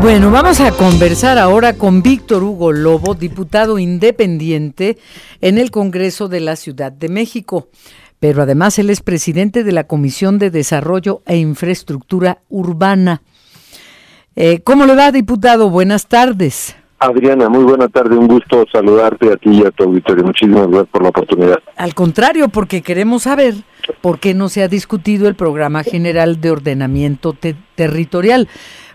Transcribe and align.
Bueno, 0.00 0.30
vamos 0.30 0.60
a 0.60 0.72
conversar 0.72 1.38
ahora 1.38 1.74
con 1.74 2.02
Víctor 2.02 2.42
Hugo 2.42 2.72
Lobo, 2.72 3.14
diputado 3.14 3.78
independiente 3.78 4.98
en 5.40 5.58
el 5.58 5.70
Congreso 5.70 6.28
de 6.28 6.40
la 6.40 6.56
Ciudad 6.56 6.90
de 6.90 7.08
México. 7.08 7.68
Pero 8.18 8.42
además 8.42 8.78
él 8.78 8.90
es 8.90 9.00
presidente 9.00 9.64
de 9.64 9.72
la 9.72 9.84
Comisión 9.84 10.38
de 10.38 10.50
Desarrollo 10.50 11.22
e 11.26 11.36
Infraestructura 11.36 12.38
Urbana. 12.48 13.22
Eh, 14.34 14.60
¿Cómo 14.64 14.86
le 14.86 14.96
va, 14.96 15.12
diputado? 15.12 15.70
Buenas 15.70 16.06
tardes. 16.08 16.74
Adriana, 16.98 17.48
muy 17.48 17.64
buena 17.64 17.88
tarde, 17.88 18.16
un 18.16 18.28
gusto 18.28 18.64
saludarte 18.72 19.32
a 19.32 19.36
ti 19.36 19.50
y 19.50 19.64
a 19.64 19.72
tu 19.72 19.84
auditorio. 19.84 20.24
Muchísimas 20.24 20.68
gracias 20.68 20.88
por 20.90 21.02
la 21.02 21.08
oportunidad. 21.08 21.58
Al 21.76 21.94
contrario, 21.94 22.48
porque 22.48 22.82
queremos 22.82 23.24
saber 23.24 23.54
por 24.00 24.20
qué 24.20 24.34
no 24.34 24.48
se 24.48 24.62
ha 24.62 24.68
discutido 24.68 25.26
el 25.26 25.34
Programa 25.34 25.82
General 25.82 26.40
de 26.40 26.50
Ordenamiento 26.52 27.36
Territorial, 27.74 28.48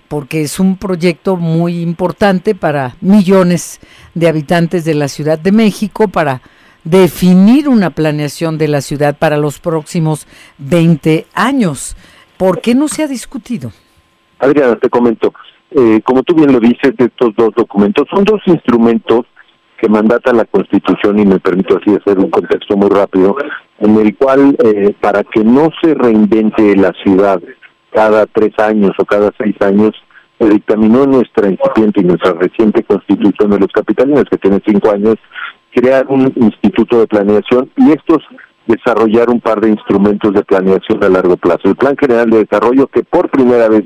porque 0.07 0.41
es 0.41 0.59
un 0.59 0.77
proyecto 0.77 1.35
muy 1.35 1.81
importante 1.81 2.55
para 2.55 2.95
millones 3.01 3.79
de 4.13 4.27
habitantes 4.27 4.85
de 4.85 4.93
la 4.93 5.07
Ciudad 5.07 5.39
de 5.39 5.51
México, 5.51 6.07
para 6.07 6.41
definir 6.83 7.67
una 7.67 7.89
planeación 7.89 8.57
de 8.57 8.67
la 8.67 8.81
ciudad 8.81 9.17
para 9.17 9.37
los 9.37 9.59
próximos 9.59 10.27
20 10.57 11.25
años. 11.33 11.95
¿Por 12.37 12.61
qué 12.61 12.75
no 12.75 12.87
se 12.87 13.03
ha 13.03 13.07
discutido? 13.07 13.71
Adriana, 14.39 14.75
te 14.77 14.89
comento. 14.89 15.33
Eh, 15.71 16.01
como 16.03 16.23
tú 16.23 16.35
bien 16.35 16.53
lo 16.53 16.59
dices, 16.59 16.93
estos 16.97 17.35
dos 17.35 17.53
documentos 17.55 18.07
son 18.13 18.23
dos 18.23 18.41
instrumentos 18.45 19.25
que 19.77 19.89
mandata 19.89 20.33
la 20.33 20.45
Constitución 20.45 21.19
y 21.19 21.25
me 21.25 21.39
permito 21.39 21.77
así 21.77 21.95
hacer 21.95 22.17
un 22.17 22.29
contexto 22.29 22.75
muy 22.77 22.89
rápido, 22.89 23.35
en 23.79 23.97
el 23.97 24.15
cual 24.15 24.55
eh, 24.63 24.93
para 24.99 25.23
que 25.23 25.43
no 25.43 25.69
se 25.81 25.93
reinvente 25.93 26.75
la 26.75 26.93
ciudad 27.03 27.39
cada 27.97 28.27
tres 28.27 28.51
años 28.59 28.91
o 28.99 29.05
cada 29.05 29.31
seis 29.39 29.55
años, 29.59 29.91
dictaminó 30.39 31.07
nuestra 31.07 31.49
incipiente 31.49 32.01
y 32.01 32.03
nuestra 32.03 32.33
reciente 32.33 32.83
Constitución 32.83 33.49
de 33.49 33.59
los 33.59 33.71
Capitalinos, 33.73 34.25
que 34.29 34.37
tiene 34.37 34.61
cinco 34.63 34.91
años, 34.91 35.15
crear 35.73 36.05
un 36.07 36.31
instituto 36.35 36.99
de 36.99 37.07
planeación 37.07 37.71
y 37.75 37.89
estos 37.93 38.19
desarrollar 38.67 39.31
un 39.31 39.41
par 39.41 39.61
de 39.61 39.69
instrumentos 39.69 40.31
de 40.31 40.43
planeación 40.43 41.03
a 41.03 41.09
largo 41.09 41.37
plazo. 41.37 41.61
El 41.63 41.75
Plan 41.75 41.97
General 41.97 42.29
de 42.29 42.45
Desarrollo, 42.45 42.85
que 42.85 43.01
por 43.01 43.29
primera 43.29 43.67
vez 43.67 43.83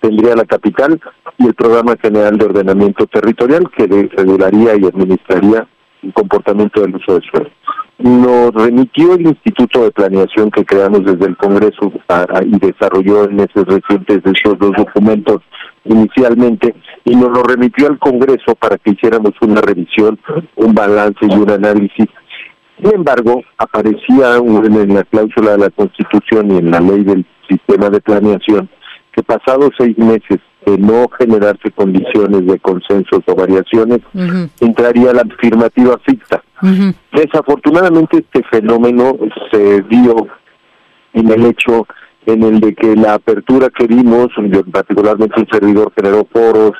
tendría 0.00 0.36
la 0.36 0.44
capital, 0.44 1.00
y 1.38 1.46
el 1.46 1.54
Programa 1.54 1.96
General 2.02 2.36
de 2.36 2.44
Ordenamiento 2.44 3.06
Territorial, 3.06 3.70
que 3.74 3.86
regularía 3.86 4.76
y 4.76 4.84
administraría 4.84 5.66
el 6.02 6.12
comportamiento 6.12 6.82
del 6.82 6.96
uso 6.96 7.18
de 7.18 7.26
suelo. 7.30 7.50
Nos 7.98 8.52
remitió 8.52 9.14
el 9.14 9.22
Instituto 9.22 9.84
de 9.84 9.92
Planeación 9.92 10.50
que 10.50 10.64
creamos 10.64 11.04
desde 11.04 11.26
el 11.26 11.36
Congreso 11.36 11.92
y 12.44 12.58
desarrolló 12.58 13.24
en 13.24 13.36
meses 13.36 13.64
recientes 13.66 14.20
esos 14.24 14.58
dos 14.58 14.72
documentos 14.76 15.42
inicialmente 15.84 16.74
y 17.04 17.14
nos 17.14 17.30
lo 17.30 17.42
remitió 17.42 17.86
al 17.86 17.98
Congreso 17.98 18.54
para 18.58 18.78
que 18.78 18.90
hiciéramos 18.90 19.32
una 19.40 19.60
revisión, 19.60 20.18
un 20.56 20.74
balance 20.74 21.20
y 21.22 21.34
un 21.34 21.50
análisis. 21.50 22.06
Sin 22.82 22.94
embargo, 22.94 23.42
aparecía 23.58 24.36
en 24.36 24.94
la 24.94 25.04
cláusula 25.04 25.52
de 25.52 25.58
la 25.58 25.70
Constitución 25.70 26.50
y 26.50 26.58
en 26.58 26.70
la 26.70 26.80
ley 26.80 27.04
del 27.04 27.24
sistema 27.48 27.90
de 27.90 28.00
planeación 28.00 28.68
que 29.12 29.22
pasados 29.22 29.70
seis 29.78 29.96
meses 29.96 30.40
de 30.66 30.78
no 30.78 31.08
generarse 31.18 31.70
condiciones 31.72 32.46
de 32.46 32.58
consensos 32.58 33.20
o 33.26 33.34
variaciones, 33.34 34.00
entraría 34.60 35.12
la 35.12 35.22
afirmativa 35.22 35.98
ficta. 35.98 36.42
Desafortunadamente 37.12 38.18
este 38.18 38.42
fenómeno 38.50 39.16
se 39.50 39.82
dio 39.82 40.28
en 41.12 41.30
el 41.30 41.46
hecho 41.46 41.86
en 42.26 42.42
el 42.42 42.60
de 42.60 42.74
que 42.74 42.96
la 42.96 43.14
apertura 43.14 43.68
que 43.68 43.86
vimos, 43.86 44.28
particularmente 44.72 45.40
un 45.40 45.48
servidor 45.50 45.92
generó 45.94 46.26
foros, 46.32 46.72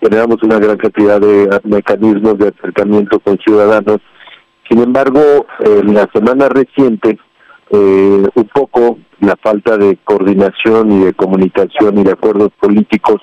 generamos 0.00 0.42
una 0.42 0.58
gran 0.58 0.76
cantidad 0.76 1.20
de 1.20 1.48
mecanismos 1.64 2.38
de 2.38 2.48
acercamiento 2.48 3.18
con 3.20 3.38
ciudadanos, 3.38 3.98
sin 4.68 4.82
embargo, 4.82 5.46
en 5.60 5.94
la 5.94 6.08
semana 6.12 6.48
reciente, 6.48 7.18
eh, 7.70 8.24
un 8.34 8.48
poco 8.54 8.98
la 9.20 9.36
falta 9.36 9.76
de 9.76 9.98
coordinación 10.04 10.92
y 10.92 11.04
de 11.04 11.12
comunicación 11.12 11.98
y 11.98 12.04
de 12.04 12.12
acuerdos 12.12 12.50
políticos 12.58 13.20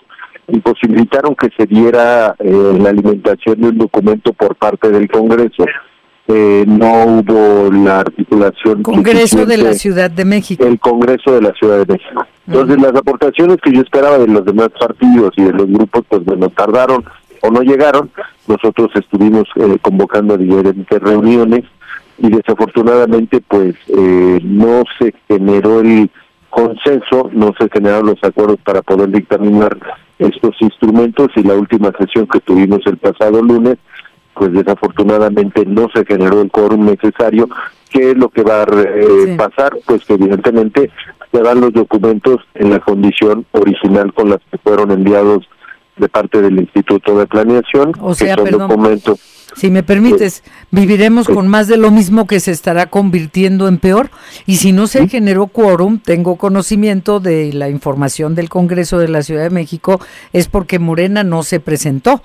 imposibilitaron 0.48 1.36
que 1.36 1.50
se 1.58 1.66
diera 1.66 2.36
eh, 2.40 2.78
la 2.80 2.90
alimentación 2.90 3.60
de 3.60 3.70
un 3.70 3.78
documento 3.78 4.34
por 4.34 4.56
parte 4.56 4.90
del 4.90 5.10
Congreso. 5.10 5.66
Eh, 6.30 6.66
no 6.68 7.06
hubo 7.06 7.72
la 7.72 8.02
articulación. 8.02 8.84
Congreso 8.84 9.46
de 9.46 9.58
la 9.58 9.74
Ciudad 9.74 10.12
de 10.12 10.26
México. 10.26 10.66
El 10.66 10.80
Congreso 10.80 11.32
de 11.32 11.42
la 11.42 11.54
Ciudad 11.54 11.86
de 11.86 11.94
México. 11.94 12.26
Entonces, 12.48 12.82
las 12.82 12.96
aportaciones 12.96 13.58
que 13.64 13.72
yo 13.72 13.82
esperaba 13.82 14.18
de 14.18 14.28
los 14.28 14.44
demás 14.46 14.70
partidos 14.78 15.32
y 15.38 15.44
de 15.44 15.54
los 15.54 15.68
grupos, 15.68 16.04
pues 16.10 16.26
bueno, 16.26 16.50
tardaron 16.50 17.06
o 17.42 17.50
no 17.50 17.62
llegaron. 17.62 18.10
Nosotros 18.48 18.90
estuvimos 18.96 19.46
eh, 19.56 19.78
convocando 19.82 20.38
diferentes 20.38 21.02
reuniones 21.02 21.64
y 22.18 22.30
desafortunadamente 22.30 23.42
pues 23.48 23.76
eh, 23.88 24.40
no 24.44 24.84
se 25.00 25.14
generó 25.28 25.82
el 25.82 26.10
consenso, 26.50 27.30
no 27.34 27.54
se 27.60 27.70
generaron 27.70 28.08
los 28.08 28.24
acuerdos 28.24 28.58
para 28.64 28.82
poder 28.82 29.10
dictaminar 29.10 29.78
estos 30.18 30.56
instrumentos 30.60 31.30
y 31.36 31.44
la 31.44 31.54
última 31.54 31.92
sesión 31.98 32.28
que 32.28 32.40
tuvimos 32.40 32.82
el 32.86 32.98
pasado 32.98 33.42
lunes 33.42 33.78
pues 34.34 34.54
desafortunadamente 34.54 35.66
no 35.66 35.88
se 35.94 36.06
generó 36.06 36.42
el 36.42 36.52
quórum 36.52 36.86
necesario. 36.86 37.50
¿Qué 37.90 38.12
es 38.12 38.18
lo 38.18 38.30
que 38.30 38.44
va 38.44 38.62
a 38.62 38.66
eh, 38.66 39.36
pasar? 39.38 39.76
Pues 39.86 40.06
que 40.06 40.14
evidentemente 40.14 40.92
se 41.32 41.42
dan 41.42 41.62
los 41.62 41.74
documentos 41.74 42.38
en 42.54 42.70
la 42.72 42.80
condición 42.80 43.46
original 43.52 44.14
con 44.14 44.30
las 44.30 44.40
que 44.52 44.58
fueron 44.60 44.92
enviados 44.92 45.48
de 45.98 46.08
parte 46.10 46.42
del 46.42 46.60
Instituto 46.60 47.18
de 47.18 47.26
Planeación, 47.26 47.94
o 48.00 48.14
sea, 48.14 48.36
perdón, 48.36 48.68
Si 49.56 49.72
me 49.72 49.82
permites, 49.82 50.44
viviremos 50.72 51.28
con 51.28 51.48
más 51.48 51.68
de 51.68 51.78
lo 51.78 51.90
mismo 51.90 52.28
que 52.28 52.40
se 52.40 52.52
estará 52.52 52.88
convirtiendo 52.88 53.68
en 53.68 53.78
peor. 53.78 54.12
Y 54.46 54.58
si 54.58 54.72
no 54.72 54.88
se 54.88 55.08
generó 55.08 55.48
quórum, 55.48 56.00
tengo 56.00 56.36
conocimiento 56.36 57.20
de 57.20 57.54
la 57.54 57.70
información 57.70 58.36
del 58.36 58.50
Congreso 58.50 59.00
de 59.00 59.08
la 59.08 59.24
Ciudad 59.24 59.44
de 59.44 59.50
México, 59.50 60.00
es 60.34 60.48
porque 60.48 60.80
Morena 60.80 61.24
no 61.24 61.44
se 61.44 61.60
presentó. 61.60 62.22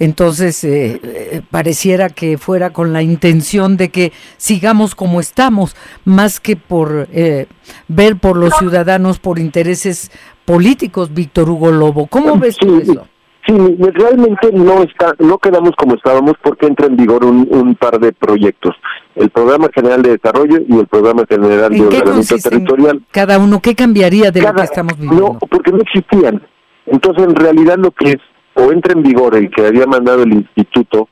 Entonces, 0.00 0.64
eh, 0.64 1.00
eh, 1.02 1.42
pareciera 1.50 2.08
que 2.08 2.36
fuera 2.36 2.70
con 2.70 2.92
la 2.92 3.02
intención 3.02 3.76
de 3.76 3.90
que 3.90 4.12
sigamos 4.38 4.94
como 4.96 5.20
estamos, 5.20 5.76
más 6.04 6.40
que 6.40 6.56
por 6.56 7.08
eh, 7.12 7.46
ver 7.86 8.16
por 8.16 8.36
los 8.36 8.52
ciudadanos, 8.58 9.20
por 9.20 9.38
intereses 9.38 10.10
políticos, 10.44 11.14
Víctor 11.14 11.48
Hugo 11.48 11.70
Lobo. 11.70 12.08
¿Cómo 12.08 12.36
ves 12.36 12.56
tú 12.56 12.78
eso? 12.78 13.06
Sí, 13.46 13.52
realmente 13.92 14.50
no 14.52 14.82
está, 14.82 15.14
no 15.18 15.38
quedamos 15.38 15.72
como 15.76 15.96
estábamos 15.96 16.34
porque 16.42 16.66
entra 16.66 16.86
en 16.86 16.96
vigor 16.96 17.24
un, 17.26 17.74
par 17.74 17.98
de 18.00 18.12
proyectos, 18.12 18.74
el 19.16 19.28
Programa 19.28 19.68
General 19.74 20.00
de 20.02 20.12
Desarrollo 20.12 20.60
y 20.66 20.78
el 20.78 20.86
Programa 20.86 21.24
General 21.28 21.70
de 21.70 21.82
Ordenamiento 21.82 22.36
Territorial. 22.36 23.02
Cada 23.10 23.38
uno, 23.38 23.60
¿qué 23.60 23.74
cambiaría 23.74 24.30
de 24.30 24.40
lo 24.40 24.54
que 24.54 24.62
estamos 24.62 24.98
viviendo? 24.98 25.32
No, 25.32 25.38
porque 25.40 25.72
no 25.72 25.78
existían. 25.78 26.40
Entonces, 26.86 27.24
en 27.24 27.34
realidad 27.34 27.76
lo 27.76 27.90
que 27.90 28.12
es, 28.12 28.18
o 28.54 28.72
entra 28.72 28.92
en 28.92 29.02
vigor 29.02 29.36
el 29.36 29.50
que 29.50 29.66
había 29.66 29.86
mandado 29.86 30.22
el 30.22 30.32
Instituto 30.32 31.08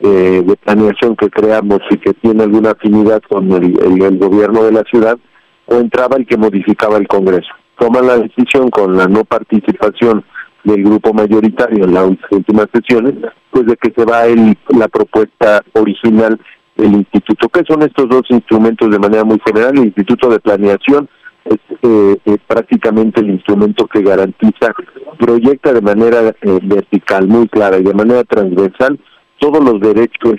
eh, 0.00 0.42
de 0.46 0.56
Planeación 0.56 1.16
que 1.16 1.28
creamos 1.28 1.80
y 1.90 1.98
que 1.98 2.14
tiene 2.14 2.44
alguna 2.44 2.70
afinidad 2.70 3.20
con 3.28 3.50
el 3.52 4.18
gobierno 4.18 4.62
de 4.62 4.72
la 4.72 4.84
ciudad, 4.84 5.18
o 5.66 5.74
entraba 5.74 6.16
el 6.16 6.26
que 6.26 6.38
modificaba 6.38 6.96
el 6.96 7.06
Congreso 7.06 7.50
toma 7.78 8.02
la 8.02 8.18
decisión 8.18 8.70
con 8.70 8.96
la 8.96 9.06
no 9.06 9.24
participación 9.24 10.24
del 10.68 10.84
grupo 10.84 11.12
mayoritario 11.12 11.84
en 11.84 11.94
las 11.94 12.10
últimas 12.30 12.66
sesiones, 12.72 13.14
pues 13.50 13.66
de 13.66 13.76
que 13.76 13.92
se 13.96 14.04
va 14.04 14.26
el, 14.26 14.56
la 14.68 14.88
propuesta 14.88 15.62
original 15.72 16.38
del 16.76 16.92
instituto. 16.92 17.48
¿Qué 17.48 17.62
son 17.66 17.82
estos 17.82 18.08
dos 18.08 18.22
instrumentos 18.28 18.90
de 18.90 18.98
manera 18.98 19.24
muy 19.24 19.40
general? 19.44 19.76
El 19.76 19.86
Instituto 19.86 20.28
de 20.28 20.40
Planeación 20.40 21.08
es 21.44 21.58
eh, 21.82 22.16
eh, 22.24 22.36
prácticamente 22.46 23.20
el 23.20 23.30
instrumento 23.30 23.86
que 23.86 24.02
garantiza, 24.02 24.74
proyecta 25.18 25.72
de 25.72 25.80
manera 25.80 26.28
eh, 26.28 26.58
vertical, 26.62 27.26
muy 27.26 27.48
clara 27.48 27.78
y 27.78 27.84
de 27.84 27.94
manera 27.94 28.22
transversal 28.24 28.98
todos 29.38 29.64
los 29.64 29.80
derechos 29.80 30.36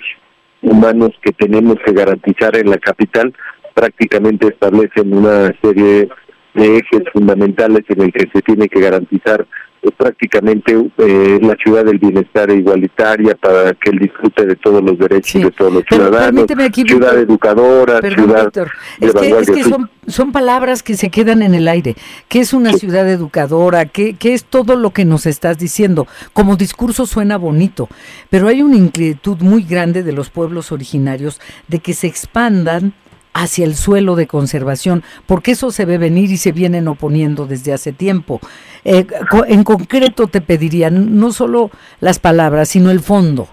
humanos 0.62 1.10
que 1.22 1.32
tenemos 1.32 1.76
que 1.84 1.92
garantizar 1.92 2.56
en 2.56 2.70
la 2.70 2.76
capital, 2.76 3.34
prácticamente 3.74 4.48
establecen 4.48 5.12
una 5.12 5.52
serie 5.62 6.08
de 6.54 6.76
ejes 6.76 7.02
fundamentales 7.12 7.84
en 7.88 8.02
el 8.02 8.12
que 8.12 8.28
se 8.32 8.42
tiene 8.42 8.68
que 8.68 8.80
garantizar 8.80 9.46
eh, 9.82 9.90
prácticamente 9.96 10.76
eh, 10.98 11.38
la 11.40 11.56
ciudad 11.56 11.84
del 11.84 11.98
bienestar 11.98 12.50
igualitaria 12.50 13.34
para 13.34 13.72
que 13.74 13.90
él 13.90 13.98
disfrute 13.98 14.44
de 14.44 14.56
todos 14.56 14.82
los 14.82 14.98
derechos 14.98 15.42
de 15.42 15.50
todos 15.50 15.72
los 15.72 15.84
ciudadanos, 15.88 16.46
ciudad 16.74 17.18
educadora, 17.18 18.00
ciudad 18.00 18.52
es 19.00 19.14
que, 19.14 19.30
es 19.30 19.50
que 19.50 19.64
son, 19.64 19.90
son 20.06 20.32
palabras 20.32 20.82
que 20.82 20.96
se 20.96 21.08
quedan 21.10 21.42
en 21.42 21.54
el 21.54 21.66
aire. 21.66 21.96
¿Qué 22.28 22.40
es 22.40 22.52
una 22.52 22.74
ciudad 22.74 23.08
educadora? 23.08 23.86
¿Qué, 23.86 24.14
¿Qué 24.14 24.34
es 24.34 24.44
todo 24.44 24.76
lo 24.76 24.90
que 24.90 25.04
nos 25.04 25.24
estás 25.24 25.58
diciendo? 25.58 26.06
Como 26.32 26.56
discurso 26.56 27.06
suena 27.06 27.38
bonito, 27.38 27.88
pero 28.28 28.48
hay 28.48 28.62
una 28.62 28.76
inquietud 28.76 29.38
muy 29.40 29.62
grande 29.62 30.02
de 30.02 30.12
los 30.12 30.28
pueblos 30.28 30.72
originarios 30.72 31.40
de 31.68 31.78
que 31.78 31.94
se 31.94 32.06
expandan 32.06 32.92
hacia 33.32 33.64
el 33.64 33.76
suelo 33.76 34.16
de 34.16 34.26
conservación, 34.26 35.02
porque 35.26 35.52
eso 35.52 35.70
se 35.70 35.84
ve 35.84 35.98
venir 35.98 36.30
y 36.30 36.36
se 36.36 36.52
vienen 36.52 36.88
oponiendo 36.88 37.46
desde 37.46 37.72
hace 37.72 37.92
tiempo. 37.92 38.40
Eh, 38.84 39.06
en 39.48 39.64
concreto 39.64 40.26
te 40.26 40.40
pediría 40.40 40.90
no 40.90 41.32
solo 41.32 41.70
las 42.00 42.18
palabras, 42.18 42.68
sino 42.68 42.90
el 42.90 43.00
fondo. 43.00 43.48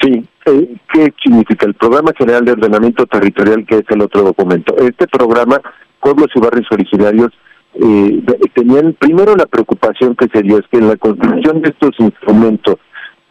Sí, 0.00 0.24
eh, 0.46 0.76
¿qué 0.92 1.12
significa 1.22 1.66
el 1.66 1.74
Programa 1.74 2.12
General 2.16 2.44
de 2.44 2.52
Ordenamiento 2.52 3.06
Territorial, 3.06 3.64
que 3.66 3.76
es 3.76 3.84
el 3.88 4.02
otro 4.02 4.22
documento? 4.22 4.76
Este 4.76 5.06
programa, 5.06 5.60
Pueblos 6.00 6.28
y 6.34 6.40
Barrios 6.40 6.66
Originarios, 6.70 7.32
eh, 7.74 8.22
tenían 8.54 8.94
primero 8.94 9.34
la 9.34 9.46
preocupación 9.46 10.14
que 10.14 10.28
se 10.32 10.42
dio 10.42 10.58
es 10.58 10.64
que 10.70 10.78
en 10.78 10.88
la 10.88 10.96
construcción 10.96 11.60
de 11.60 11.70
estos 11.70 11.90
instrumentos 11.98 12.76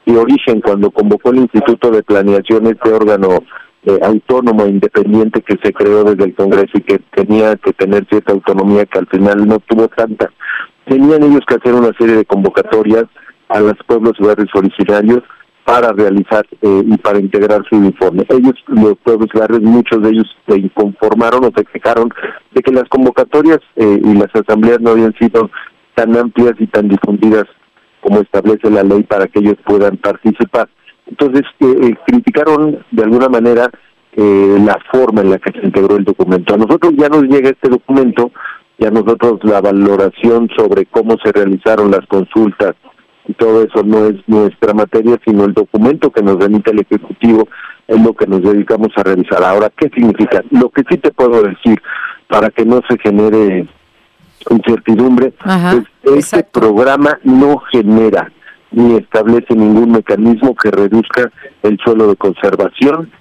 de 0.06 0.18
origen, 0.18 0.60
cuando 0.62 0.92
convocó 0.92 1.30
el 1.30 1.38
Instituto 1.38 1.92
de 1.92 2.04
Planeación, 2.04 2.68
este 2.68 2.92
órgano 2.92 3.40
eh, 3.86 4.00
autónomo, 4.02 4.66
independiente 4.66 5.42
que 5.42 5.58
se 5.64 5.72
creó 5.72 6.04
desde 6.04 6.26
el 6.26 6.36
Congreso 6.36 6.72
y 6.78 6.82
que 6.82 7.00
tenía 7.16 7.56
que 7.56 7.74
tener 7.74 8.06
cierta 8.08 8.34
autonomía 8.34 8.86
que 8.86 9.00
al 9.00 9.08
final 9.08 9.48
no 9.48 9.60
tuvo 9.60 9.88
tanta, 9.88 10.30
tenían 10.86 11.24
ellos 11.24 11.42
que 11.48 11.56
hacer 11.56 11.74
una 11.74 11.92
serie 11.98 12.16
de 12.16 12.26
convocatorias 12.26 13.06
a 13.50 13.60
los 13.60 13.76
pueblos 13.86 14.14
y 14.20 14.24
barrios 14.24 14.50
originarios 14.54 15.22
para 15.66 15.92
realizar 15.94 16.46
eh, 16.62 16.84
y 16.86 16.98
para 16.98 17.20
integrar 17.20 17.64
su 17.70 17.76
informe. 17.76 18.26
Ellos, 18.30 18.56
los 18.68 18.96
pueblos 19.04 19.30
y 19.34 19.40
barrios, 19.40 19.62
muchos 19.62 20.02
de 20.02 20.10
ellos 20.10 20.28
se 20.48 20.58
inconformaron 20.58 21.46
o 21.46 21.52
se 21.56 21.64
quejaron 21.66 22.10
de 22.52 22.62
que 22.62 22.72
las 22.72 22.90
convocatorias 22.90 23.60
eh, 23.76 24.02
y 24.04 24.14
las 24.14 24.30
asambleas 24.36 24.82
no 24.82 24.92
habían 24.92 25.14
sido 25.14 25.50
tan 25.96 26.16
amplias 26.18 26.54
y 26.60 26.68
tan 26.68 26.90
difundidas 26.90 27.46
como 28.02 28.20
establece 28.20 28.70
la 28.70 28.84
ley 28.84 29.04
para 29.04 29.28
que 29.28 29.40
ellos 29.40 29.56
puedan 29.66 29.98
participar. 29.98 30.68
Entonces, 31.08 31.44
eh, 31.60 31.76
eh, 31.82 31.96
criticaron 32.06 32.84
de 32.92 33.04
alguna 33.04 33.30
manera 33.30 33.70
eh, 34.14 34.58
la 34.60 34.78
forma 34.92 35.22
en 35.22 35.32
la 35.32 35.38
que 35.40 35.52
se 35.52 35.66
integró 35.66 35.96
el 35.96 36.04
documento. 36.04 36.54
A 36.54 36.58
nosotros 36.58 36.94
ya 36.98 37.10
nos 37.10 37.24
llega 37.24 37.50
este 37.50 37.70
documento 37.70 38.32
y 38.78 38.86
a 38.86 38.92
nosotros 38.92 39.40
la 39.44 39.62
valoración 39.62 40.50
sobre 40.56 40.86
cómo 40.86 41.18
se 41.24 41.32
realizaron 41.32 41.92
las 41.92 42.06
consultas 42.08 42.76
y 43.28 43.34
todo 43.34 43.64
eso 43.64 43.84
no 43.84 44.08
es 44.08 44.16
nuestra 44.28 44.74
materia, 44.74 45.18
sino 45.26 45.46
el 45.46 45.54
documento 45.54 46.12
que 46.12 46.22
nos 46.22 46.38
remite 46.38 46.72
el 46.72 46.82
Ejecutivo 46.82 47.48
es 47.88 48.02
lo 48.02 48.14
que 48.14 48.28
nos 48.28 48.42
dedicamos 48.42 48.90
a 48.98 49.04
revisar. 49.04 49.44
Ahora, 49.44 49.72
¿qué 49.76 49.90
significa? 49.90 50.44
Lo 50.52 50.70
que 50.70 50.84
sí 50.90 50.98
te 50.98 51.12
puedo 51.12 51.42
decir, 51.44 51.82
para 52.28 52.50
que 52.50 52.66
no 52.66 52.82
se 52.90 52.98
genere 52.98 53.68
incertidumbre, 54.50 55.34
es 56.04 56.34
este 56.34 56.44
programa 56.44 57.18
no 57.24 57.60
genera 57.72 58.30
ni 58.72 58.96
establece 58.96 59.56
ningún 59.56 59.92
mecanismo 59.92 60.56
que 60.56 60.72
reduzca 60.72 61.32
el 61.62 61.78
suelo 61.78 62.08
de 62.08 62.16
conservación, 62.16 63.12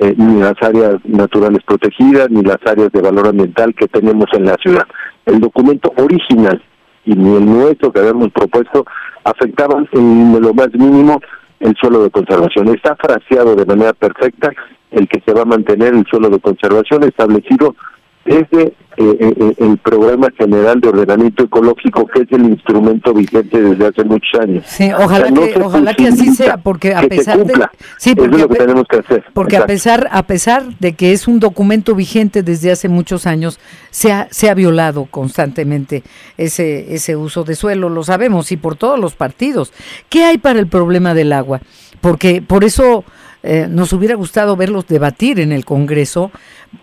eh, 0.00 0.14
ni 0.16 0.40
las 0.40 0.54
áreas 0.62 0.96
naturales 1.04 1.60
protegidas, 1.66 2.30
ni 2.30 2.42
las 2.42 2.56
áreas 2.64 2.90
de 2.90 3.02
valor 3.02 3.28
ambiental 3.28 3.74
que 3.74 3.86
tenemos 3.86 4.26
en 4.32 4.46
la 4.46 4.54
ciudad. 4.54 4.86
El 5.26 5.40
documento 5.40 5.92
original 5.96 6.62
y 7.04 7.14
ni 7.14 7.36
el 7.36 7.44
nuestro 7.44 7.92
que 7.92 8.00
habíamos 8.00 8.30
propuesto 8.30 8.86
afectaban 9.24 9.86
en 9.92 10.40
lo 10.40 10.54
más 10.54 10.68
mínimo 10.72 11.20
el 11.60 11.74
suelo 11.76 12.02
de 12.02 12.10
conservación. 12.10 12.68
Está 12.68 12.96
fraseado 12.96 13.54
de 13.54 13.66
manera 13.66 13.92
perfecta 13.92 14.50
el 14.90 15.06
que 15.06 15.20
se 15.20 15.34
va 15.34 15.42
a 15.42 15.44
mantener 15.44 15.92
el 15.92 16.06
suelo 16.06 16.30
de 16.30 16.40
conservación 16.40 17.04
establecido 17.04 17.76
desde 18.24 18.74
eh, 18.96 19.16
eh, 19.18 19.34
eh, 19.40 19.54
el 19.58 19.78
Programa 19.78 20.28
General 20.36 20.78
de 20.80 20.88
Ordenamiento 20.88 21.44
Ecológico, 21.44 22.06
que 22.06 22.22
es 22.22 22.32
el 22.32 22.44
instrumento 22.44 23.14
vigente 23.14 23.62
desde 23.62 23.86
hace 23.86 24.04
muchos 24.04 24.40
años. 24.40 24.64
Sí, 24.66 24.90
ojalá, 24.92 25.32
que, 25.32 25.58
ojalá 25.62 25.94
que 25.94 26.08
así 26.08 26.34
sea, 26.34 26.58
porque 26.58 26.94
a 26.94 27.02
pesar 27.02 27.42
de 27.44 27.54
sí, 27.96 28.14
porque 28.14 28.36
es 28.36 28.42
lo 28.42 28.48
que 28.48 28.58
tenemos 28.58 28.84
que 28.88 28.98
hacer. 28.98 29.24
Porque 29.32 29.56
a 29.56 29.66
pesar 29.66 30.08
a 30.10 30.24
pesar 30.24 30.64
de 30.80 30.92
que 30.94 31.12
es 31.12 31.28
un 31.28 31.40
documento 31.40 31.94
vigente 31.94 32.42
desde 32.42 32.72
hace 32.72 32.88
muchos 32.88 33.26
años, 33.26 33.58
se 33.90 34.12
ha, 34.12 34.28
se 34.30 34.50
ha 34.50 34.54
violado 34.54 35.06
constantemente 35.06 36.02
ese 36.36 36.94
ese 36.94 37.16
uso 37.16 37.44
de 37.44 37.54
suelo, 37.54 37.88
lo 37.88 38.02
sabemos 38.02 38.52
y 38.52 38.56
por 38.56 38.76
todos 38.76 38.98
los 38.98 39.14
partidos. 39.14 39.72
¿Qué 40.10 40.24
hay 40.24 40.36
para 40.36 40.58
el 40.58 40.66
problema 40.66 41.14
del 41.14 41.32
agua? 41.32 41.60
Porque 42.00 42.42
por 42.42 42.64
eso 42.64 43.04
eh, 43.42 43.66
nos 43.70 43.92
hubiera 43.92 44.14
gustado 44.14 44.56
verlos 44.56 44.86
debatir 44.86 45.40
en 45.40 45.52
el 45.52 45.64
Congreso, 45.64 46.30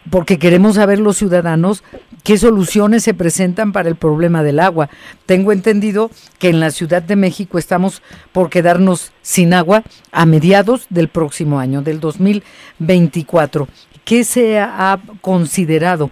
porque 0.09 0.39
queremos 0.39 0.75
saber 0.75 0.99
los 0.99 1.17
ciudadanos 1.17 1.83
qué 2.23 2.37
soluciones 2.37 3.03
se 3.03 3.13
presentan 3.13 3.71
para 3.71 3.89
el 3.89 3.95
problema 3.95 4.43
del 4.43 4.59
agua. 4.59 4.89
Tengo 5.25 5.51
entendido 5.51 6.09
que 6.39 6.49
en 6.49 6.59
la 6.59 6.71
Ciudad 6.71 7.01
de 7.03 7.15
México 7.15 7.57
estamos 7.57 8.01
por 8.31 8.49
quedarnos 8.49 9.13
sin 9.21 9.53
agua 9.53 9.83
a 10.11 10.25
mediados 10.25 10.87
del 10.89 11.09
próximo 11.09 11.59
año, 11.59 11.81
del 11.83 11.99
2024. 11.99 13.67
¿Qué 14.03 14.23
se 14.23 14.59
ha 14.59 14.99
considerado 15.21 16.09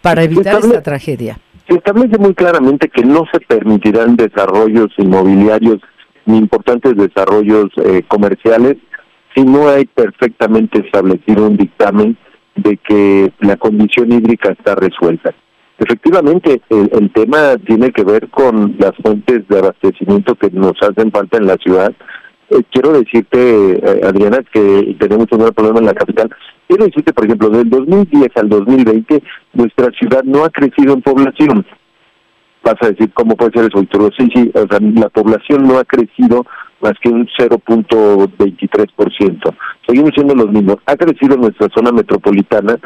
para 0.00 0.22
evitar 0.22 0.60
esta 0.60 0.82
tragedia? 0.82 1.38
Se 1.68 1.74
establece 1.74 2.18
muy 2.18 2.34
claramente 2.34 2.88
que 2.88 3.04
no 3.04 3.24
se 3.32 3.40
permitirán 3.40 4.16
desarrollos 4.16 4.90
inmobiliarios 4.98 5.80
ni 6.26 6.38
importantes 6.38 6.96
desarrollos 6.96 7.70
eh, 7.84 8.02
comerciales 8.08 8.76
si 9.34 9.42
no 9.42 9.68
hay 9.68 9.84
perfectamente 9.86 10.80
establecido 10.80 11.46
un 11.46 11.56
dictamen 11.56 12.16
de 12.56 12.76
que 12.76 13.32
la 13.40 13.56
condición 13.56 14.12
hídrica 14.12 14.52
está 14.52 14.74
resuelta. 14.74 15.34
Efectivamente, 15.76 16.60
el, 16.70 17.10
tema 17.12 17.56
tiene 17.66 17.90
que 17.90 18.04
ver 18.04 18.28
con 18.28 18.76
las 18.78 18.92
fuentes 19.02 19.46
de 19.48 19.58
abastecimiento 19.58 20.36
que 20.36 20.48
nos 20.50 20.74
hacen 20.80 21.10
falta 21.10 21.38
en 21.38 21.48
la 21.48 21.56
ciudad. 21.56 21.92
Eh, 22.50 22.62
quiero 22.70 22.92
decirte, 22.92 23.72
eh, 23.72 24.00
Adriana, 24.04 24.38
que 24.52 24.96
tenemos 25.00 25.26
un 25.32 25.40
gran 25.40 25.52
problema 25.52 25.80
en 25.80 25.86
la 25.86 25.94
capital. 25.94 26.30
Quiero 26.68 26.84
decirte, 26.84 27.12
por 27.12 27.24
ejemplo, 27.24 27.50
del 27.50 27.68
2010 27.68 28.30
al 28.36 28.48
2020, 28.48 29.22
nuestra 29.54 29.90
ciudad 29.98 30.22
no 30.22 30.44
ha 30.44 30.50
crecido 30.50 30.94
en 30.94 31.02
población. 31.02 31.66
Vas 32.62 32.76
a 32.80 32.90
decir, 32.90 33.10
¿cómo 33.12 33.36
puede 33.36 33.52
ser 33.52 33.70
eso, 33.70 33.84
Sí, 34.16 34.28
sí, 34.32 34.52
o 34.54 34.66
sea, 34.68 34.78
la 34.80 35.08
población 35.08 35.64
no 35.64 35.78
ha 35.78 35.84
crecido 35.84 36.46
más 36.80 36.94
que 37.00 37.08
un 37.08 37.28
0.23%. 37.38 39.54
Seguimos 39.86 40.10
siendo 40.14 40.34
los 40.34 40.50
mismos. 40.50 40.78
Ha 40.86 40.96
crecido 40.96 41.36
nuestra 41.36 41.68
zona 41.74 41.92
metropolitana, 41.92 42.78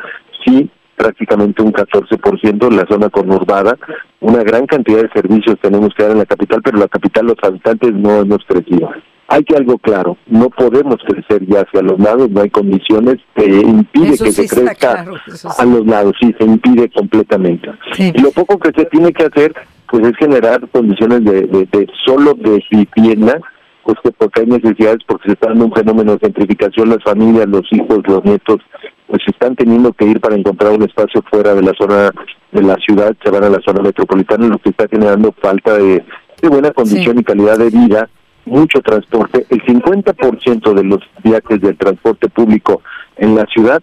sí, 0.45 0.71
prácticamente 0.99 1.63
un 1.63 1.73
14% 1.73 2.69
en 2.69 2.77
la 2.77 2.87
zona 2.87 3.09
conurbada. 3.09 3.79
Una 4.21 4.43
gran 4.43 4.67
cantidad 4.67 5.03
de 5.03 5.11
servicios 5.11 5.57
tenemos 5.63 5.95
que 5.95 6.03
dar 6.03 6.13
en 6.13 6.19
la 6.19 6.27
capital, 6.27 6.61
pero 6.63 6.79
la 6.79 6.89
capital 6.89 7.27
los 7.27 7.37
habitantes 7.43 7.95
no 7.95 8.21
hemos 8.21 8.45
crecido. 8.47 8.91
Hay 9.31 9.45
que 9.45 9.57
algo 9.57 9.77
claro, 9.79 10.17
no 10.27 10.49
podemos 10.49 10.97
crecer 11.07 11.47
ya 11.47 11.61
hacia 11.61 11.83
los 11.83 12.01
lados, 12.01 12.31
no 12.31 12.41
hay 12.41 12.49
condiciones 12.49 13.17
que 13.37 13.45
impide 13.45 14.17
que 14.17 14.33
se 14.33 14.49
crezca 14.49 15.05
a 15.59 15.65
los 15.67 15.87
lados, 15.87 16.15
sí, 16.19 16.35
se 16.39 16.45
impide 16.45 16.91
completamente. 16.91 17.69
Y 17.99 18.19
lo 18.23 18.31
poco 18.31 18.59
que 18.59 18.73
se 18.75 18.87
tiene 18.87 19.13
que 19.13 19.25
hacer, 19.25 19.53
pues 19.91 20.07
es 20.07 20.17
generar 20.17 20.67
condiciones 20.71 21.25
de, 21.25 21.43
de, 21.43 21.69
de 21.71 21.87
solo 22.07 22.33
de 22.35 22.65
vivienda, 22.71 23.39
pues 23.89 24.01
que 24.03 24.11
porque 24.11 24.43
hay 24.43 24.47
necesidades, 24.47 24.99
porque 25.07 25.29
se 25.29 25.33
está 25.33 25.49
dando 25.49 25.65
un 25.65 25.73
fenómeno 25.73 26.13
de 26.13 26.19
gentrificación, 26.19 26.91
las 26.91 27.03
familias, 27.03 27.49
los 27.49 27.67
hijos, 27.73 28.01
los 28.07 28.23
nietos, 28.23 28.59
pues 29.07 29.23
están 29.27 29.57
teniendo 29.57 29.95
que 29.95 30.05
ir 30.05 30.21
para 30.21 30.37
encontrar 30.37 30.73
un 30.73 30.83
espacio 30.83 31.23
fuera 31.31 31.55
de 31.55 31.63
la 31.63 31.73
zona 31.73 32.11
de 32.53 32.63
la 32.63 32.75
ciudad, 32.75 33.17
se 33.25 33.31
van 33.31 33.45
a 33.45 33.49
la 33.49 33.61
zona 33.65 33.81
metropolitana, 33.81 34.47
lo 34.47 34.59
que 34.59 34.69
está 34.69 34.87
generando 34.89 35.33
falta 35.41 35.79
de, 35.79 36.05
buena 36.43 36.71
condición 36.73 37.19
y 37.19 37.25
calidad 37.25 37.57
de 37.57 37.71
vida, 37.71 38.11
mucho 38.45 38.83
transporte. 38.83 39.47
El 39.49 39.63
50% 39.65 40.75
de 40.75 40.85
los 40.85 41.01
viajes 41.25 41.59
del 41.59 41.79
transporte 41.79 42.29
público 42.29 42.83
en 43.17 43.37
la 43.37 43.47
ciudad 43.47 43.83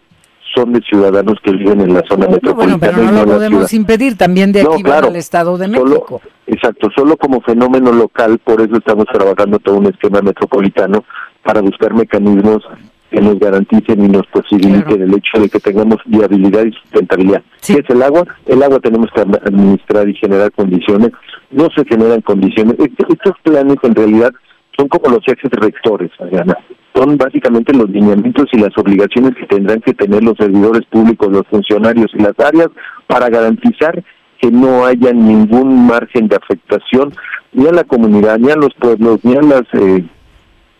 son 0.56 0.74
de 0.74 0.82
ciudadanos 0.82 1.36
que 1.44 1.52
viven 1.52 1.82
en 1.82 1.94
la 1.94 2.04
zona 2.08 2.28
metropolitana. 2.28 2.78
Bueno, 2.78 2.80
pero 2.80 3.12
no, 3.12 3.26
lo 3.26 3.34
podemos 3.34 3.74
impedir, 3.74 4.18
también 4.18 4.52
de 4.52 4.62
aquí 4.62 4.84
no, 4.84 4.94
al 4.94 5.16
Estado 5.16 5.58
de 5.58 5.68
México. 5.68 6.22
exacto, 6.48 6.90
solo 6.96 7.18
como 7.18 7.42
fenómeno 7.42 7.92
local, 7.92 8.40
por 8.44 8.62
eso 8.62 8.78
estamos 8.78 9.06
trabajando 9.12 9.60
todo 9.60 9.78
un 9.78 9.88
esquema 9.88 10.22
metropolitano 10.22 11.04
para 11.44 11.62
buscar 11.62 11.94
mecanismos 11.94 12.64
que 13.12 13.22
nos 13.22 13.40
garanticen 13.40 14.04
y 14.04 14.08
nos 14.08 14.26
posibiliten 14.28 15.02
el 15.02 15.14
hecho 15.14 15.40
de 15.40 15.50
que 15.50 15.60
tengamos 15.60 16.00
viabilidad 16.06 16.66
y 16.66 16.72
sustentabilidad. 16.72 17.44
¿Qué 17.66 17.74
es 17.74 17.90
el 17.90 18.02
agua? 18.02 18.26
El 18.46 18.64
agua 18.64 18.80
tenemos 18.80 19.10
que 19.14 19.22
administrar 19.22 20.10
y 20.10 20.16
generar 20.16 20.52
condiciones. 20.52 21.12
No 21.52 21.70
se 21.76 21.86
generan 21.86 22.22
condiciones. 22.22 22.76
Estos 22.80 23.36
planes 23.44 23.78
en 23.84 23.96
realidad 23.96 24.34
son 24.76 24.88
como 24.88 25.16
los 25.16 25.28
ejes 25.28 25.52
rectores, 25.52 26.12
Adriana 26.20 26.58
son 26.96 27.18
básicamente 27.18 27.74
los 27.74 27.90
lineamientos 27.90 28.46
y 28.54 28.58
las 28.58 28.75
obligaciones 28.78 29.36
que 29.36 29.46
tendrán 29.48 29.82
que 29.82 29.94
tener 29.94 30.24
los 30.24 30.38
servidores 30.38 30.86
públicos, 30.86 31.32
los 31.32 31.46
funcionarios 31.48 32.10
y 32.14 32.22
las 32.22 32.40
áreas 32.40 32.70
para 33.08 33.30
garantizar 33.30 34.04
que 34.40 34.50
no 34.50 34.86
haya 34.86 35.12
ningún 35.12 35.88
margen 35.88 36.28
de 36.28 36.38
afectación 36.38 37.14
ni 37.54 37.68
a 37.68 37.72
la 37.72 37.84
comunidad, 37.84 38.38
ni 38.40 38.52
a 38.52 38.56
los 38.56 38.74
pueblos, 38.75 39.20
ni 39.24 39.36
a 39.36 39.42
las 39.42 39.64
eh, 39.74 40.06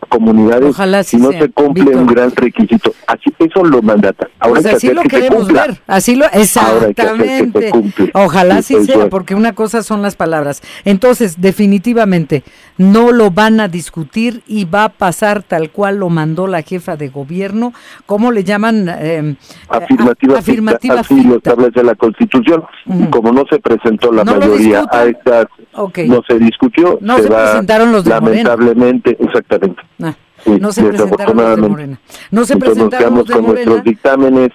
comunidades 0.08 0.76
si 1.06 1.16
no 1.16 1.32
se 1.32 1.50
cumple 1.50 1.96
un 1.96 2.06
gran 2.06 2.30
requisito. 2.34 2.94
Así 3.06 3.34
eso 3.38 3.64
lo 3.64 3.82
mandata. 3.82 4.28
Ahora 4.38 4.62
pues 4.62 4.74
así 4.74 4.92
lo 4.92 5.02
queremos 5.02 5.48
ver. 5.48 5.80
Así 5.86 6.16
lo 6.16 6.26
exactamente. 6.26 7.72
Ojalá 8.14 8.62
sí, 8.62 8.84
sea, 8.84 9.08
porque 9.08 9.34
una 9.34 9.54
cosa 9.54 9.82
son 9.82 10.02
las 10.02 10.16
palabras. 10.16 10.62
Entonces, 10.84 11.40
definitivamente 11.40 12.42
no 12.78 13.12
lo 13.12 13.30
van 13.30 13.60
a 13.60 13.68
discutir 13.68 14.42
y 14.46 14.64
va 14.64 14.84
a 14.84 14.88
pasar 14.90 15.42
tal 15.42 15.70
cual 15.70 15.96
lo 15.96 16.10
mandó 16.10 16.46
la 16.46 16.62
jefa 16.62 16.96
de 16.96 17.08
gobierno. 17.08 17.72
¿Cómo 18.04 18.30
le 18.32 18.44
llaman? 18.44 18.88
Eh, 18.88 19.36
afirmativa, 19.68 20.38
afirmativa 20.38 21.00
así 21.00 21.22
lo 21.24 21.36
establece 21.36 21.82
la 21.82 21.94
Constitución. 21.94 22.64
Como 23.10 23.32
no 23.32 23.44
se 23.50 23.58
presentó 23.58 24.12
la 24.12 24.24
mayoría 24.24 24.84
a 24.90 25.04
estas, 25.04 25.46
no 25.74 26.22
se 26.26 26.38
discutió, 26.38 26.98
no 27.00 27.18
se, 27.18 27.28
presentaron 27.28 27.92
los 27.92 28.04
de 28.04 28.10
lamentablemente, 28.10 29.16
exactamente. 29.18 29.82
Ah, 30.02 30.14
no 30.44 30.72
se 30.72 30.84
presentaron 30.84 31.36
los 31.36 31.56
de 31.56 31.68
Morena. 31.68 32.00
No 32.30 32.44
se 32.44 32.56
presentaron 32.56 33.14
los 33.14 33.26
de 33.26 33.34
con 33.34 33.46
nuestros 33.46 33.84
dictámenes 33.84 34.50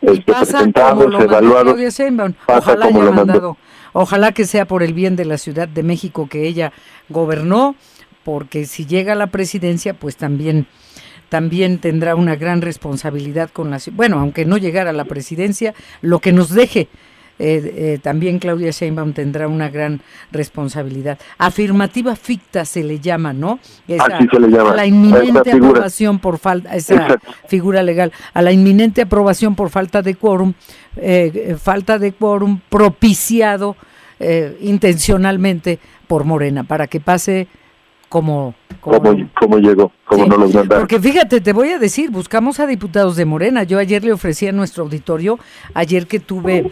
este, 0.00 0.32
presentados, 0.32 1.22
evaluados. 1.22 1.76
Ojalá 2.46 2.86
haya 2.86 3.10
mandado. 3.10 3.56
Ojalá 3.94 4.32
que 4.32 4.44
sea 4.44 4.66
por 4.66 4.82
el 4.82 4.92
bien 4.92 5.14
de 5.14 5.24
la 5.24 5.38
Ciudad 5.38 5.68
de 5.68 5.84
México 5.84 6.28
que 6.28 6.48
ella 6.48 6.72
gobernó, 7.08 7.76
porque 8.24 8.66
si 8.66 8.86
llega 8.86 9.12
a 9.12 9.16
la 9.16 9.28
presidencia, 9.28 9.94
pues 9.94 10.16
también 10.16 10.66
también 11.28 11.78
tendrá 11.78 12.14
una 12.16 12.36
gran 12.36 12.60
responsabilidad 12.60 13.50
con 13.50 13.70
la 13.70 13.78
bueno, 13.92 14.18
aunque 14.18 14.44
no 14.44 14.56
llegara 14.56 14.90
a 14.90 14.92
la 14.92 15.04
presidencia, 15.04 15.74
lo 16.00 16.18
que 16.18 16.32
nos 16.32 16.50
deje 16.50 16.88
eh, 17.38 17.74
eh, 17.76 17.98
también 18.00 18.38
Claudia 18.38 18.70
Sheinbaum 18.70 19.12
tendrá 19.12 19.48
una 19.48 19.68
gran 19.68 20.00
responsabilidad. 20.30 21.18
Afirmativa 21.38 22.14
ficta 22.14 22.64
se 22.64 22.84
le 22.84 23.00
llama, 23.00 23.32
¿no? 23.32 23.58
Así 23.98 24.28
se 24.30 24.40
le 24.40 24.48
llama. 24.48 24.72
A 24.72 24.76
la 24.76 24.86
inminente 24.86 25.52
aprobación 25.52 26.18
por 26.20 26.38
falta, 26.38 26.74
esa 26.76 27.18
figura 27.48 27.82
legal, 27.82 28.12
a 28.32 28.42
la 28.42 28.52
inminente 28.52 29.02
aprobación 29.02 29.56
por 29.56 29.70
falta 29.70 30.00
de 30.02 30.14
quórum, 30.14 30.52
eh, 30.96 31.56
falta 31.60 31.98
de 31.98 32.12
quórum 32.12 32.60
propiciado 32.68 33.76
intencionalmente 34.60 35.80
por 36.06 36.24
Morena, 36.24 36.62
para 36.64 36.86
que 36.86 36.98
pase 36.98 37.46
como 38.08 38.54
como, 38.80 39.58
llegó, 39.58 39.92
como 40.04 40.26
no 40.26 40.38
mandaron. 40.38 40.68
Porque 40.68 41.00
fíjate, 41.00 41.40
te 41.40 41.52
voy 41.52 41.70
a 41.70 41.78
decir, 41.78 42.10
buscamos 42.10 42.60
a 42.60 42.66
diputados 42.66 43.16
de 43.16 43.24
Morena. 43.24 43.64
Yo 43.64 43.78
ayer 43.78 44.04
le 44.04 44.12
ofrecí 44.12 44.46
a 44.46 44.52
nuestro 44.52 44.84
auditorio, 44.84 45.38
ayer 45.74 46.06
que 46.06 46.20
tuve 46.20 46.70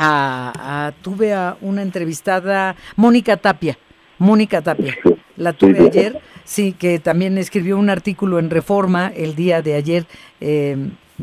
a, 0.00 0.92
tuve 1.02 1.34
a 1.34 1.56
una 1.60 1.82
entrevistada, 1.82 2.74
Mónica 2.96 3.36
Tapia, 3.36 3.78
Mónica 4.18 4.62
Tapia, 4.62 4.96
la 5.36 5.52
tuve 5.52 5.86
ayer, 5.86 6.20
sí, 6.44 6.72
que 6.72 6.98
también 6.98 7.36
escribió 7.38 7.78
un 7.78 7.90
artículo 7.90 8.38
en 8.38 8.50
Reforma 8.50 9.12
el 9.14 9.34
día 9.34 9.62
de 9.62 9.74
ayer 9.74 10.06
eh, 10.40 10.76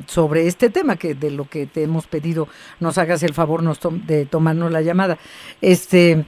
sobre 0.06 0.48
este 0.48 0.70
tema, 0.70 0.96
que 0.96 1.16
de 1.16 1.32
lo 1.32 1.50
que 1.50 1.66
te 1.66 1.84
hemos 1.84 2.06
pedido 2.06 2.48
nos 2.80 2.98
hagas 2.98 3.24
el 3.24 3.34
favor 3.34 3.64
nos 3.64 3.80
de 4.06 4.26
tomarnos 4.26 4.72
la 4.72 4.82
llamada. 4.82 5.18
Este, 5.62 6.26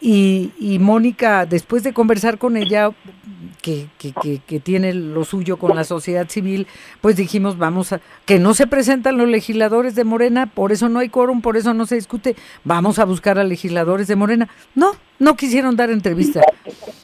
y, 0.00 0.52
y 0.58 0.78
Mónica, 0.78 1.44
después 1.44 1.82
de 1.82 1.92
conversar 1.92 2.38
con 2.38 2.56
ella, 2.56 2.90
que, 3.66 3.88
que, 3.98 4.38
que, 4.46 4.60
tiene 4.60 4.94
lo 4.94 5.24
suyo 5.24 5.56
con 5.56 5.74
la 5.74 5.82
sociedad 5.82 6.28
civil, 6.28 6.68
pues 7.00 7.16
dijimos, 7.16 7.58
vamos 7.58 7.92
a, 7.92 8.00
que 8.24 8.38
no 8.38 8.54
se 8.54 8.68
presentan 8.68 9.16
los 9.16 9.26
legisladores 9.28 9.96
de 9.96 10.04
Morena, 10.04 10.46
por 10.46 10.70
eso 10.70 10.88
no 10.88 11.00
hay 11.00 11.08
quórum, 11.08 11.40
por 11.40 11.56
eso 11.56 11.74
no 11.74 11.84
se 11.84 11.96
discute, 11.96 12.36
vamos 12.62 13.00
a 13.00 13.04
buscar 13.04 13.40
a 13.40 13.44
legisladores 13.44 14.06
de 14.06 14.14
Morena. 14.14 14.48
No, 14.76 14.92
no 15.18 15.36
quisieron 15.36 15.74
dar 15.74 15.90
entrevista. 15.90 16.42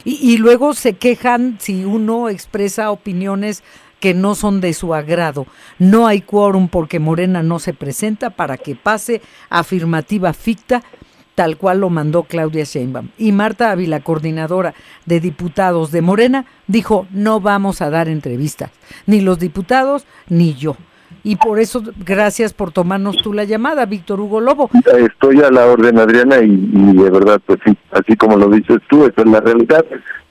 Y, 0.05 0.13
y 0.21 0.37
luego 0.37 0.73
se 0.73 0.93
quejan 0.93 1.57
si 1.59 1.83
uno 1.83 2.29
expresa 2.29 2.91
opiniones 2.91 3.61
que 3.99 4.13
no 4.13 4.33
son 4.33 4.61
de 4.61 4.73
su 4.73 4.93
agrado. 4.93 5.45
No 5.79 6.07
hay 6.07 6.21
quórum 6.21 6.69
porque 6.69 6.99
Morena 6.99 7.43
no 7.43 7.59
se 7.59 7.73
presenta 7.73 8.29
para 8.29 8.57
que 8.57 8.75
pase 8.75 9.21
afirmativa 9.49 10.31
ficta 10.31 10.81
tal 11.35 11.57
cual 11.57 11.79
lo 11.79 11.89
mandó 11.89 12.23
Claudia 12.23 12.63
Sheinbaum. 12.63 13.09
Y 13.17 13.31
Marta 13.31 13.71
Ávila, 13.71 14.01
coordinadora 14.01 14.73
de 15.05 15.19
diputados 15.19 15.91
de 15.91 16.01
Morena, 16.01 16.45
dijo, 16.67 17.07
no 17.11 17.39
vamos 17.39 17.81
a 17.81 17.89
dar 17.89 18.07
entrevistas, 18.07 18.71
ni 19.05 19.21
los 19.21 19.39
diputados 19.39 20.05
ni 20.29 20.53
yo. 20.53 20.75
Y 21.23 21.37
por 21.37 21.59
eso, 21.59 21.81
gracias 22.05 22.53
por 22.53 22.71
tomarnos 22.71 23.17
tú 23.17 23.31
la 23.33 23.45
llamada, 23.45 23.85
Víctor 23.85 24.19
Hugo 24.19 24.41
Lobo. 24.41 24.69
Estoy 24.97 25.41
a 25.41 25.49
la 25.49 25.65
orden, 25.67 25.97
Adriana, 25.97 26.39
y, 26.39 26.49
de 26.49 27.09
verdad, 27.09 27.39
pues 27.45 27.59
sí, 27.65 27.77
así 27.91 28.17
como 28.17 28.35
lo 28.35 28.49
dices 28.49 28.79
tú, 28.89 29.05
esa 29.05 29.21
es 29.21 29.27
la 29.27 29.39
realidad. 29.39 29.85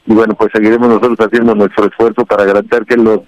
Y 0.07 0.15
bueno, 0.15 0.35
pues 0.35 0.51
seguiremos 0.53 0.89
nosotros 0.89 1.19
haciendo 1.21 1.55
nuestro 1.55 1.87
esfuerzo 1.87 2.25
para 2.25 2.45
garantizar 2.45 2.85
que 2.85 2.97
las 2.97 3.21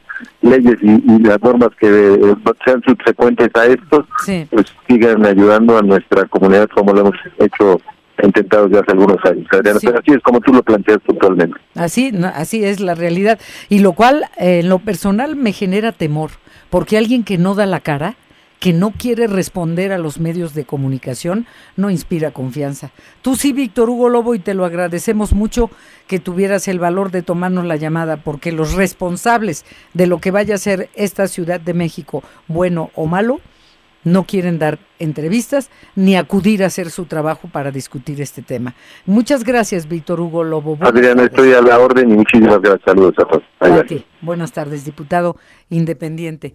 leyes 0.43 0.76
y, 0.83 1.23
las 1.23 1.40
normas 1.40 1.71
que 1.78 1.87
eh, 1.87 2.35
sean 2.64 2.83
subsecuentes 2.83 3.49
a 3.54 3.66
estos, 3.66 4.07
pues 4.50 4.66
sigan 4.88 5.25
ayudando 5.25 5.78
a 5.78 5.83
nuestra 5.83 6.25
comunidad 6.25 6.69
como 6.75 6.93
lo 6.93 7.00
hemos 7.00 7.16
hecho 7.38 7.81
intentado 8.23 8.69
ya 8.69 8.81
hace 8.81 8.93
algunos 8.93 9.19
años. 9.25 9.47
Adriana, 9.52 9.78
pero 9.83 9.99
así 9.99 10.12
es 10.12 10.23
como 10.23 10.40
tú 10.40 10.52
lo 10.52 10.62
planteas 10.62 11.00
totalmente. 11.02 11.57
Así, 11.75 12.12
así 12.35 12.64
es 12.64 12.81
la 12.81 12.95
realidad. 12.95 13.38
Y 13.69 13.81
lo 13.81 13.93
cual, 13.93 14.25
eh, 14.38 14.61
en 14.61 14.69
lo 14.69 14.78
personal, 14.78 15.37
me 15.37 15.52
genera 15.52 15.93
temor 15.93 16.31
porque 16.75 16.99
alguien 16.99 17.23
que 17.23 17.38
no 17.38 17.54
da 17.54 17.66
la 17.66 17.78
cara, 17.78 18.16
que 18.61 18.73
no 18.73 18.92
quiere 18.92 19.26
responder 19.26 19.92
a 19.92 19.99
los 19.99 20.18
medios 20.18 20.54
de 20.54 20.64
comunicación, 20.64 21.46
no 21.76 21.90
inspira 21.90 22.30
confianza. 22.30 22.92
Tú 23.20 23.37
sí, 23.37 23.52
Víctor 23.52 23.90
Hugo 23.90 24.08
Lobo, 24.08 24.34
y 24.34 24.38
te 24.38 24.54
lo 24.54 24.64
agradecemos 24.64 25.32
mucho 25.32 25.70
que 26.06 26.18
tuvieras 26.18 26.68
el 26.68 26.78
valor 26.78 27.11
de 27.11 27.23
tomarnos 27.23 27.66
la 27.66 27.76
llamada, 27.76 28.16
porque 28.16 28.52
los 28.52 28.75
responsables 28.75 29.64
de 29.92 30.06
lo 30.06 30.18
que 30.18 30.30
vaya 30.30 30.54
a 30.54 30.58
ser 30.58 30.88
esta 30.94 31.28
Ciudad 31.28 31.61
de 31.61 31.75
México, 31.75 32.23
bueno 32.49 32.90
o 32.94 33.06
malo, 33.06 33.40
no 34.04 34.25
quieren 34.25 34.58
dar 34.58 34.78
entrevistas 34.99 35.70
ni 35.96 36.14
acudir 36.16 36.62
a 36.62 36.66
hacer 36.66 36.90
su 36.90 37.06
trabajo 37.06 37.49
para 37.49 37.70
discutir 37.70 38.20
este 38.20 38.42
tema. 38.42 38.75
Muchas 39.06 39.44
gracias, 39.44 39.88
Víctor 39.88 40.20
Hugo 40.20 40.44
Lobo. 40.44 40.76
Adriana, 40.80 41.25
estoy 41.25 41.54
a 41.54 41.62
la 41.62 41.78
orden 41.78 42.11
y 42.11 42.14
muchísimas 42.14 42.61
gracias. 42.61 42.82
Saludos 42.84 43.14
a 43.18 43.25
todos. 43.25 43.42
Buenas 44.20 44.52
tardes, 44.52 44.84
diputado 44.84 45.37
independiente. 45.70 46.52